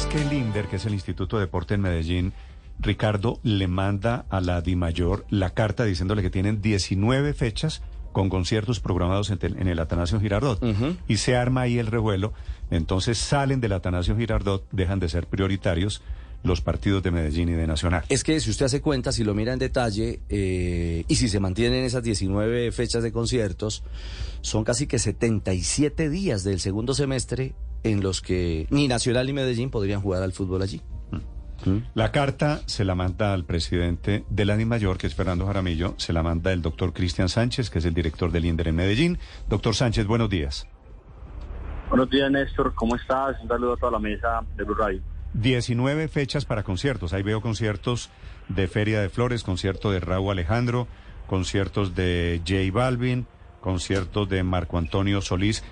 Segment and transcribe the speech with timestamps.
[0.00, 2.32] es que el INDER, que es el Instituto de Deporte en Medellín,
[2.78, 8.80] Ricardo le manda a la DIMAYOR la carta diciéndole que tienen 19 fechas con conciertos
[8.80, 10.62] programados en, el Atanasio Girardot.
[11.06, 12.32] Y se arma ahí el revuelo.
[12.70, 16.02] Entonces salen del Atanasio Girardot, dejan de ser prioritarios
[16.44, 18.04] los partidos de Medellín y de Nacional.
[18.08, 21.40] Es que si usted hace cuenta, si lo mira en detalle, eh, y si se
[21.40, 23.82] mantienen esas 19 fechas de conciertos,
[24.40, 29.70] son casi que 77 días del segundo semestre en los que ni Nacional ni Medellín
[29.70, 30.80] podrían jugar al fútbol allí.
[31.64, 31.78] Mm.
[31.94, 36.12] La carta se la manda al presidente de la Mayor, que es Fernando Jaramillo, se
[36.12, 39.18] la manda el doctor Cristian Sánchez, que es el director del INDER en Medellín.
[39.48, 40.66] Doctor Sánchez, buenos días.
[41.90, 42.72] Buenos días, Néstor.
[42.74, 43.36] ¿Cómo estás?
[43.42, 45.02] Un saludo a toda la mesa de Blue Radio.
[45.34, 47.12] 19 fechas para conciertos.
[47.12, 48.10] Ahí veo conciertos
[48.48, 50.86] de Feria de Flores, concierto de Raúl Alejandro,
[51.26, 53.26] conciertos de J Balvin,
[53.60, 55.62] conciertos de Marco Antonio Solís,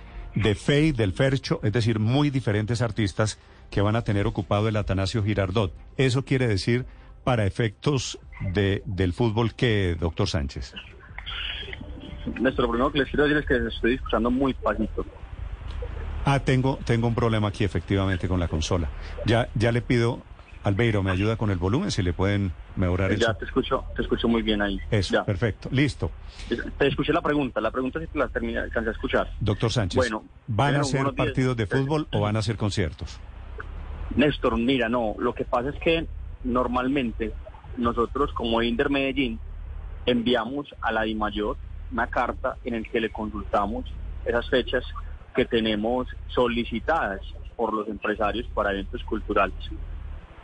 [0.43, 3.39] de Fey, del Fercho, es decir, muy diferentes artistas
[3.71, 5.73] que van a tener ocupado el Atanasio Girardot.
[5.97, 6.87] Eso quiere decir
[7.25, 8.19] para efectos
[8.55, 10.75] de, del fútbol que, doctor Sánchez.
[12.41, 15.05] Néstor, lo primero que les quiero decir es que estoy escuchando muy pasito.
[16.25, 18.89] Ah, tengo, tengo un problema aquí efectivamente con la consola.
[19.27, 20.23] Ya, ya le pido,
[20.65, 23.27] Albeiro, me ayuda con el volumen, si le pueden mejorar eso.
[23.27, 24.79] Ya te escucho, te escucho muy bien ahí.
[24.91, 26.11] Eso, perfecto, listo.
[26.79, 29.31] Te escuché la pregunta, la pregunta es si la terminé, alcancé a escuchar.
[29.41, 33.21] Doctor Sánchez, bueno, ¿van a ser partidos de fútbol o van a ser conciertos?
[34.17, 36.07] Néstor, mira, no, lo que pasa es que
[36.45, 37.33] normalmente
[37.77, 39.39] nosotros como Inder Medellín
[40.07, 41.57] enviamos a la DIMAYOR
[41.93, 43.85] una carta en la que le consultamos
[44.25, 44.85] esas fechas
[45.35, 47.21] que tenemos solicitadas
[47.57, 49.55] por los empresarios para eventos culturales.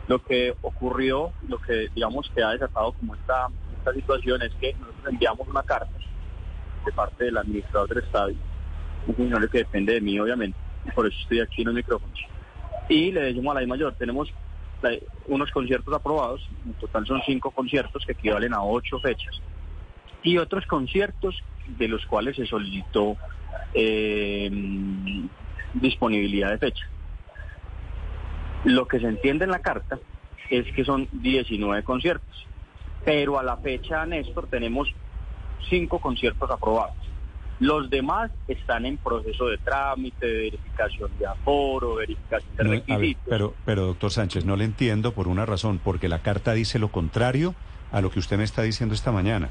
[0.07, 3.47] Lo que ocurrió, lo que digamos que ha desatado como esta,
[3.93, 5.91] situación es que nosotros enviamos una carta
[6.85, 8.35] de parte del administrador del estadio,
[9.05, 10.57] un funcionario que depende de mí obviamente,
[10.95, 12.19] por eso estoy aquí en los micrófonos.
[12.89, 14.31] Y le decimos a la mayor, tenemos
[15.27, 19.39] unos conciertos aprobados, en total son cinco conciertos que equivalen a ocho fechas,
[20.23, 21.43] y otros conciertos
[21.77, 23.17] de los cuales se solicitó
[23.73, 24.49] eh,
[25.73, 26.87] disponibilidad de fecha.
[28.65, 29.99] Lo que se entiende en la carta
[30.49, 32.45] es que son 19 conciertos,
[33.03, 34.93] pero a la fecha, Néstor, tenemos
[35.69, 36.95] cinco conciertos aprobados.
[37.59, 43.23] Los demás están en proceso de trámite, de verificación de aforo, verificación de requisitos.
[43.29, 46.89] pero, pero, doctor Sánchez, no le entiendo por una razón, porque la carta dice lo
[46.89, 47.55] contrario
[47.91, 49.49] a lo que usted me está diciendo esta mañana.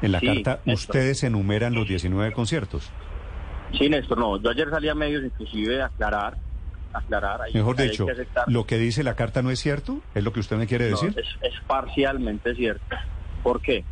[0.00, 2.90] En la carta, ustedes enumeran los 19 conciertos.
[3.76, 4.40] Sí, Néstor, no.
[4.40, 6.36] Yo ayer salí a medios inclusive a aclarar,
[6.92, 7.40] aclarar.
[7.52, 8.06] Mejor dicho,
[8.46, 10.00] ¿lo que dice la carta no es cierto?
[10.14, 11.14] ¿Es lo que usted me quiere decir?
[11.16, 12.96] es, parcialmente cierto.
[13.42, 13.84] ¿Por qué?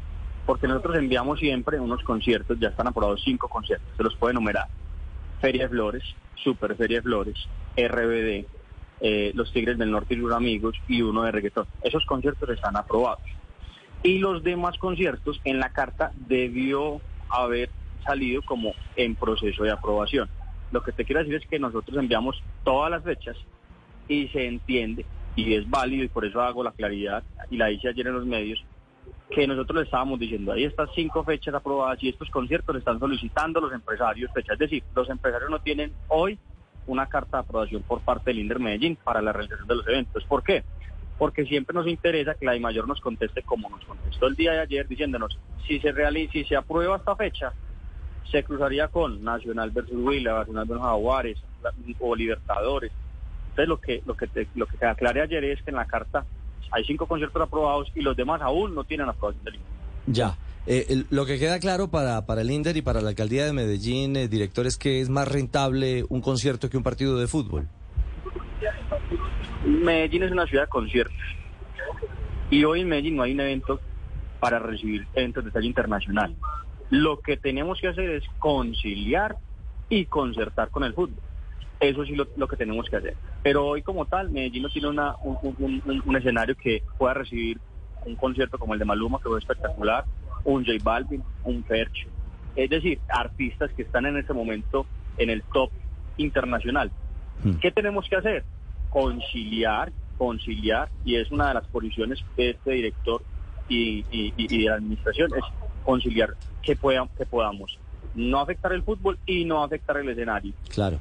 [0.46, 4.68] Porque nosotros enviamos siempre unos conciertos, ya están aprobados cinco conciertos, se los puede enumerar.
[5.40, 6.02] Feria de Flores,
[6.42, 7.36] Super Feria de Flores,
[7.76, 8.46] RBD,
[9.00, 11.66] eh, Los Tigres del Norte y los Amigos y uno de reggaetón.
[11.82, 13.24] Esos conciertos están aprobados.
[14.02, 17.70] Y los demás conciertos en la carta debió haber
[18.04, 20.28] salido como en proceso de aprobación.
[20.72, 23.36] Lo que te quiero decir es que nosotros enviamos todas las fechas
[24.08, 25.04] y se entiende
[25.36, 28.26] y es válido y por eso hago la claridad y la hice ayer en los
[28.26, 28.62] medios
[29.30, 33.60] que nosotros le estábamos diciendo, ahí estas cinco fechas aprobadas y estos conciertos están solicitando
[33.60, 34.54] los empresarios fechas.
[34.54, 36.36] Es decir, los empresarios no tienen hoy
[36.86, 40.24] una carta de aprobación por parte del INDER Medellín para la realización de los eventos.
[40.24, 40.64] ¿Por qué?
[41.16, 44.60] Porque siempre nos interesa que la mayor nos conteste como nos contestó el día de
[44.60, 47.52] ayer diciéndonos, si se realiza, si se aprueba esta fecha,
[48.30, 51.38] se cruzaría con Nacional versus Huila, Nacional versus Jaguares
[51.98, 52.92] o Libertadores.
[53.50, 56.24] Entonces lo que lo que lo que aclaré ayer es que en la carta
[56.70, 59.70] hay cinco conciertos aprobados y los demás aún no tienen aprobación del INDER.
[60.06, 60.36] Ya.
[60.66, 64.14] Eh, lo que queda claro para, para el INDER y para la alcaldía de Medellín,
[64.16, 67.66] eh, director, es que es más rentable un concierto que un partido de fútbol.
[69.64, 71.16] Medellín es una ciudad de conciertos.
[72.50, 73.80] Y hoy en Medellín no hay un evento
[74.38, 76.34] para recibir eventos de talla internacional.
[76.90, 79.36] Lo que tenemos que hacer es conciliar
[79.88, 81.22] y concertar con el fútbol.
[81.78, 83.16] Eso sí lo, lo que tenemos que hacer.
[83.42, 87.58] Pero hoy como tal, Medellín no tiene una, un, escenario que pueda recibir
[88.04, 90.04] un concierto como el de Maluma, que fue espectacular,
[90.44, 92.06] un J Balvin, un Ferch.
[92.56, 94.84] Es decir, artistas que están en este momento
[95.16, 95.70] en el top
[96.16, 96.90] internacional.
[97.42, 97.54] Hmm.
[97.54, 98.44] ¿Qué tenemos que hacer?
[98.90, 103.22] Conciliar, conciliar, y es una de las posiciones de este director
[103.68, 105.44] y, y de la administración, es
[105.84, 106.76] conciliar que,
[107.16, 107.78] que podamos
[108.14, 110.52] no afectar el fútbol y no afectar el escenario.
[110.68, 110.98] Claro.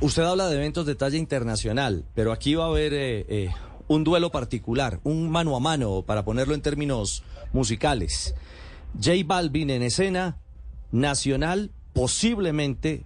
[0.00, 3.50] Usted habla de eventos de talla internacional, pero aquí va a haber eh, eh,
[3.88, 7.22] un duelo particular, un mano a mano, para ponerlo en términos
[7.52, 8.34] musicales.
[8.94, 10.38] J Balvin en escena,
[10.92, 13.04] Nacional, posiblemente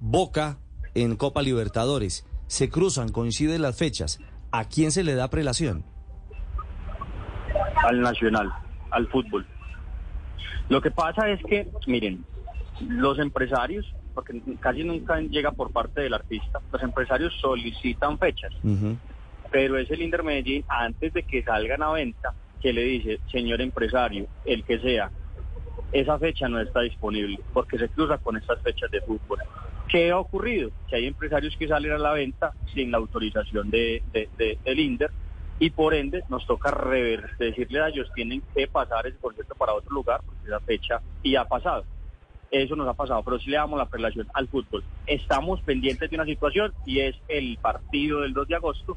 [0.00, 0.58] Boca
[0.94, 2.24] en Copa Libertadores.
[2.46, 4.20] Se cruzan, coinciden las fechas.
[4.52, 5.84] ¿A quién se le da prelación?
[7.76, 8.50] Al nacional,
[8.90, 9.46] al fútbol.
[10.68, 12.24] Lo que pasa es que, miren,
[12.80, 18.52] los empresarios, porque casi nunca llega por parte del artista, los empresarios solicitan fechas,
[19.50, 23.60] pero es el Inter Medellín antes de que salgan a venta que le dice, señor
[23.60, 25.10] empresario, el que sea,
[25.92, 29.38] esa fecha no está disponible porque se cruza con estas fechas de fútbol.
[29.88, 30.70] ¿Qué ha ocurrido?
[30.88, 34.02] Que hay empresarios que salen a la venta sin la autorización de,
[34.64, 35.10] del INDER
[35.58, 39.74] y por ende nos toca rever, decirle a ellos tienen que pasar ese concierto para
[39.74, 41.84] otro lugar porque esa fecha y ha pasado.
[42.50, 44.82] Eso nos ha pasado, pero si le damos la relación al fútbol.
[45.06, 48.96] Estamos pendientes de una situación y es el partido del 2 de agosto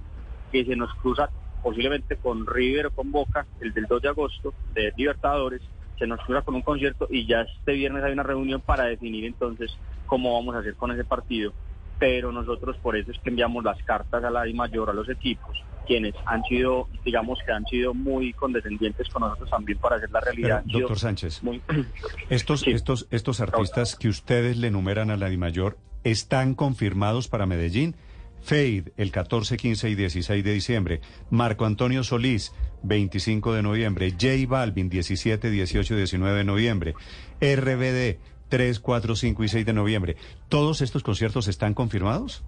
[0.52, 1.30] que se nos cruza
[1.62, 5.62] posiblemente con River o con Boca, el del 2 de agosto de Libertadores,
[6.00, 9.26] se nos cruza con un concierto y ya este viernes hay una reunión para definir
[9.26, 9.72] entonces
[10.08, 11.54] cómo vamos a hacer con ese partido.
[12.00, 15.08] Pero nosotros por eso es que enviamos las cartas a la I mayor, a los
[15.10, 15.56] equipos,
[15.86, 20.20] quienes han sido, digamos que han sido muy condescendientes con nosotros también para hacer la
[20.22, 20.64] realidad.
[20.66, 21.42] doctor Sánchez,
[22.30, 27.96] estos, estos, estos artistas que ustedes le enumeran a la mayor ¿están confirmados para Medellín?
[28.42, 31.02] Fade, el 14, 15 y 16 de diciembre.
[31.30, 34.12] Marco Antonio Solís, 25 de noviembre.
[34.12, 36.96] J Balvin, 17, 18 y 19 de noviembre.
[37.40, 38.20] RBD,
[38.50, 40.16] 3, 4, 5 y 6 de noviembre.
[40.50, 42.44] ¿Todos estos conciertos están confirmados?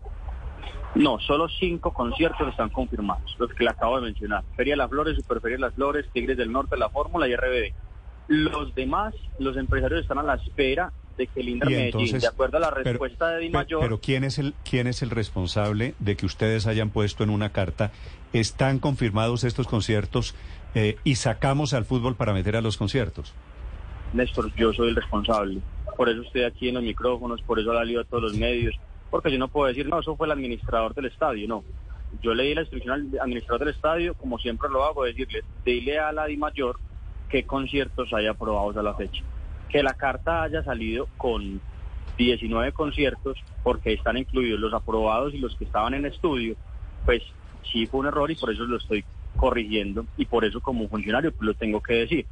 [0.96, 4.44] No, solo cinco conciertos están confirmados, los que le acabo de mencionar.
[4.56, 7.74] Feria de las Flores, Superferia de las Flores, Tigres del Norte, La Fórmula y RBD.
[8.28, 12.58] Los demás, los empresarios están a la espera de que el Indra Medellín, de acuerdo
[12.58, 13.82] a la respuesta de Di Mayor...
[13.82, 17.52] Pero, ¿quién es, el, ¿quién es el responsable de que ustedes hayan puesto en una
[17.52, 17.92] carta,
[18.32, 20.36] están confirmados estos conciertos
[20.76, 23.34] eh, y sacamos al fútbol para meter a los conciertos?
[24.14, 25.60] Néstor, yo soy el responsable.
[25.98, 28.76] Por eso estoy aquí en los micrófonos, por eso la lío a todos los medios,
[29.14, 31.64] porque yo no puedo decir, no, eso fue el administrador del estadio, no.
[32.24, 36.12] Yo leí la instrucción al administrador del estadio, como siempre lo hago, decirle, dile a
[36.12, 36.80] la Di Mayor
[37.30, 39.24] qué conciertos hay aprobados a la fecha
[39.70, 41.62] que la carta haya salido con
[42.18, 46.56] 19 conciertos, porque están incluidos los aprobados y los que estaban en estudio,
[47.06, 47.22] pues
[47.72, 49.06] sí fue un error y por eso lo estoy
[49.36, 52.26] corrigiendo y por eso como funcionario pues lo tengo que decir.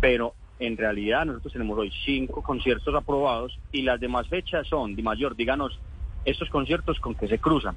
[0.00, 5.02] Pero en realidad nosotros tenemos hoy cinco conciertos aprobados y las demás fechas son, de
[5.02, 5.80] mayor, díganos,
[6.24, 7.76] estos conciertos con que se cruzan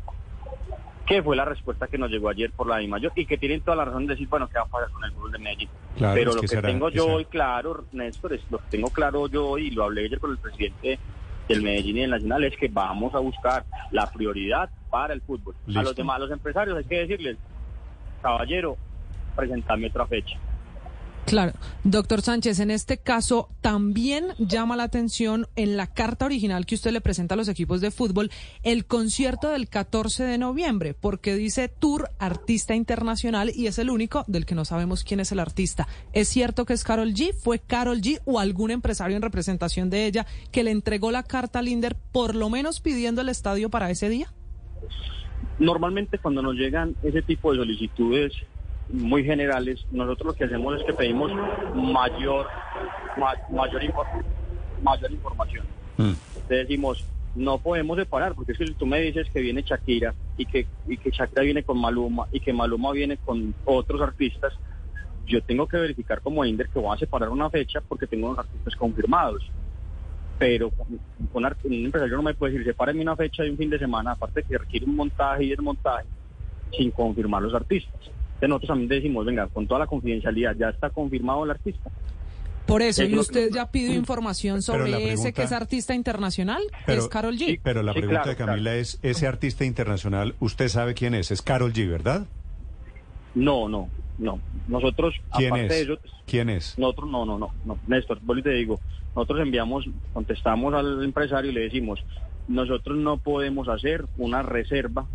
[1.06, 3.62] que fue la respuesta que nos llegó ayer por la de Mayor y que tienen
[3.62, 5.70] toda la razón de decir, bueno, ¿qué va a pasar con el fútbol de Medellín?
[6.00, 9.68] Pero lo que, tengo yo hoy claro, Néstor, es lo que tengo claro yo hoy,
[9.68, 11.00] y lo hablé ayer con el presidente
[11.48, 15.56] del Medellín y del Nacional, es que vamos a buscar la prioridad para el fútbol.
[15.76, 17.38] A los demás, a los empresarios, hay que decirles,
[18.22, 18.76] caballero,
[19.36, 20.40] presentame otra fecha.
[21.26, 26.76] Claro, doctor Sánchez, en este caso también llama la atención en la carta original que
[26.76, 28.30] usted le presenta a los equipos de fútbol
[28.62, 34.24] el concierto del 14 de noviembre, porque dice Tour Artista Internacional y es el único
[34.28, 35.88] del que no sabemos quién es el artista.
[36.14, 37.34] ¿Es cierto que es Carol G?
[37.34, 41.58] ¿Fue Carol G o algún empresario en representación de ella que le entregó la carta
[41.58, 44.32] a Linder por lo menos pidiendo el estadio para ese día?
[45.58, 48.34] Normalmente cuando nos llegan ese tipo de solicitudes
[48.90, 51.32] muy generales, nosotros lo que hacemos es que pedimos
[51.74, 52.48] mayor,
[53.18, 53.82] mayor,
[54.82, 55.66] mayor información.
[55.98, 56.12] Mm.
[56.50, 57.04] decimos,
[57.36, 61.10] no podemos separar, porque si tú me dices que viene Shakira y que, y que
[61.10, 64.54] Shakira viene con Maluma y que Maluma viene con otros artistas,
[65.26, 68.40] yo tengo que verificar como Inder que voy a separar una fecha porque tengo unos
[68.40, 69.50] artistas confirmados.
[70.38, 70.72] Pero
[71.34, 74.44] un, empresario no me puede decir, sepárenme una fecha de un fin de semana, aparte
[74.44, 76.06] que requiere un montaje y desmontaje,
[76.78, 78.12] sin confirmar los artistas
[78.42, 81.90] nosotros también decimos, venga, con toda la confidencialidad, ya está confirmado el artista.
[82.66, 86.64] Por eso, ¿y usted ya pidió información sobre ese que es artista internacional?
[86.88, 87.60] es Carol G.
[87.62, 91.74] pero la pregunta de Camila es, ese artista internacional, usted sabe quién es, es Carol
[91.74, 92.26] G, ¿verdad?
[93.36, 94.40] No, no, no.
[94.68, 95.72] Nosotros, ¿Quién aparte es?
[95.72, 96.00] de ellos...
[96.26, 96.78] ¿Quién es?
[96.80, 97.78] Nosotros, no, no, no, no.
[97.88, 98.80] Néstor, vos te digo,
[99.16, 102.04] nosotros enviamos, contestamos al empresario y le decimos,
[102.48, 105.06] nosotros no podemos hacer una reserva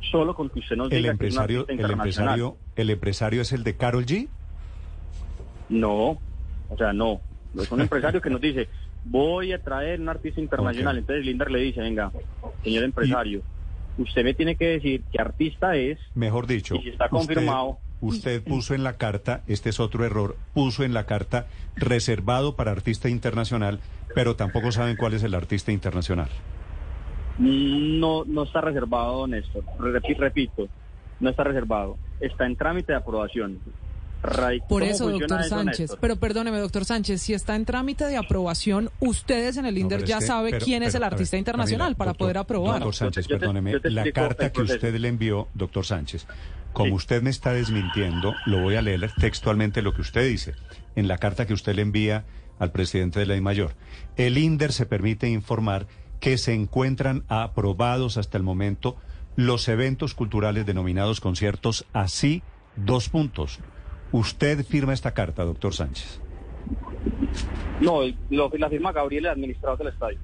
[0.00, 3.64] solo con que usted nos el diga empresario, que el empresario, el empresario es el
[3.64, 4.28] de Carol G.
[5.68, 6.18] No,
[6.68, 7.20] o sea, no.
[7.58, 8.68] Es un empresario que nos dice,
[9.04, 10.98] voy a traer un artista internacional.
[10.98, 12.10] Entonces Linder le dice, venga,
[12.62, 13.42] señor empresario,
[13.98, 15.98] usted me tiene que decir qué artista es.
[16.14, 17.78] Mejor dicho, y si está confirmado.
[18.00, 21.46] Usted, usted puso en la carta, este es otro error, puso en la carta
[21.76, 23.80] reservado para artista internacional,
[24.14, 26.28] pero tampoco saben cuál es el artista internacional.
[27.38, 29.64] No, no está reservado, Néstor.
[29.78, 30.68] Repito,
[31.20, 31.96] no está reservado.
[32.20, 33.58] Está en trámite de aprobación.
[34.68, 35.96] Por eso, doctor Sánchez.
[36.00, 40.20] pero perdóneme, doctor Sánchez, si está en trámite de aprobación, ustedes en el INDER ya
[40.22, 42.80] saben quién es el artista internacional para poder aprobar.
[42.80, 43.74] Doctor Sánchez, perdóneme.
[43.82, 46.26] la carta que usted le envió, doctor Sánchez,
[46.72, 50.54] Como usted me está desmintiendo, lo voy a leer textualmente lo que usted dice
[50.96, 52.24] en la carta que usted le envía
[52.58, 53.74] al presidente de la Mayor.
[54.16, 55.86] El INDER se permite informar
[56.24, 58.96] que se encuentran aprobados hasta el momento
[59.36, 62.42] los eventos culturales denominados conciertos así,
[62.76, 63.60] dos puntos.
[64.10, 66.22] ¿Usted firma esta carta, doctor Sánchez?
[67.82, 68.00] No,
[68.30, 70.18] lo, la firma Gabriel, el administrador del estadio.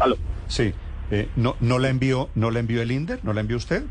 [0.00, 0.16] ¿Aló?
[0.48, 0.74] Sí.
[1.12, 3.20] Eh, no, ¿No la envió no la envió el INDER?
[3.24, 3.84] ¿No la envió usted?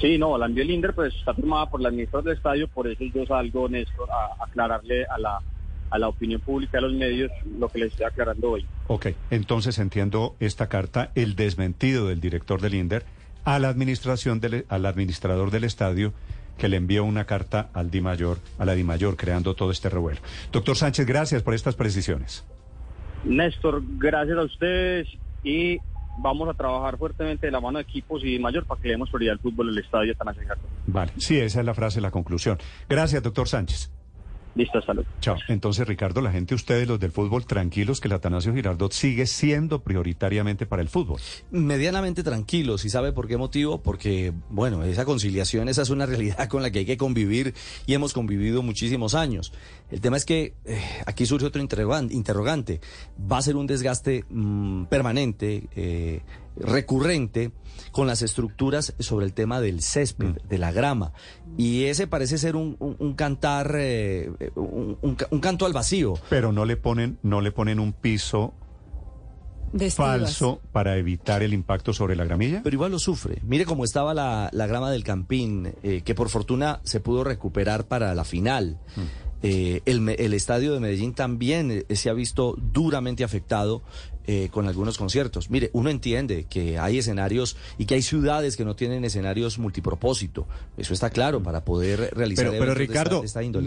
[0.00, 2.88] Sí, no, la envió el INDER, pues está firmada por el administrador del estadio, por
[2.88, 5.42] eso yo salgo, Néstor, a aclararle a la,
[5.90, 8.66] a la opinión pública de los medios lo que les estoy aclarando hoy.
[8.86, 13.04] Ok, entonces entiendo esta carta, el desmentido del director del INDER
[13.44, 16.12] a la administración del, al administrador del estadio
[16.58, 19.88] que le envió una carta al Di Mayor, a la Di Mayor, creando todo este
[19.88, 20.20] revuelo.
[20.52, 22.44] Doctor Sánchez, gracias por estas precisiones.
[23.24, 25.08] Néstor, gracias a ustedes
[25.42, 25.78] y
[26.18, 29.08] vamos a trabajar fuertemente de la mano de equipos y mayor para que le demos
[29.08, 30.42] prioridad al fútbol en el estadio Atanasio
[30.86, 32.58] Vale, sí, esa es la frase, la conclusión.
[32.88, 33.90] Gracias, doctor Sánchez.
[34.54, 35.04] Listo, salud.
[35.20, 35.36] Chao.
[35.48, 39.82] Entonces, Ricardo, la gente, ustedes, los del fútbol, tranquilos que el Atanasio Girardot sigue siendo
[39.82, 41.20] prioritariamente para el fútbol.
[41.50, 42.84] Medianamente tranquilos.
[42.84, 43.82] ¿Y sabe por qué motivo?
[43.82, 47.54] Porque, bueno, esa conciliación, esa es una realidad con la que hay que convivir
[47.86, 49.52] y hemos convivido muchísimos años.
[49.90, 52.80] El tema es que eh, aquí surge otro interrogante.
[53.30, 56.22] Va a ser un desgaste mm, permanente, eh,
[56.60, 57.52] recurrente
[57.92, 60.48] con las estructuras sobre el tema del césped, mm.
[60.48, 61.12] de la grama.
[61.56, 62.76] Y ese parece ser un,
[63.16, 66.14] cantar, eh, un, canto al vacío.
[66.28, 68.54] Pero no le ponen, no le ponen un piso
[69.90, 72.60] falso para evitar el impacto sobre la gramilla?
[72.62, 73.38] Pero igual lo sufre.
[73.42, 78.14] Mire cómo estaba la, grama del Campín, eh, que por fortuna se pudo recuperar para
[78.14, 78.78] la final.
[78.96, 79.29] Mm.
[79.42, 83.82] Eh, el, estadio de Medellín también eh, se ha visto duramente afectado
[84.26, 85.50] eh, con algunos conciertos.
[85.50, 90.46] Mire, uno entiende que hay escenarios y que hay ciudades que no tienen escenarios multipropósito.
[90.76, 93.66] Eso está claro para poder realizar pero, pero Ricardo, esta, índole.